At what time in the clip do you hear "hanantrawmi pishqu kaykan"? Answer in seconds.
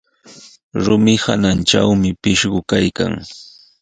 1.23-3.13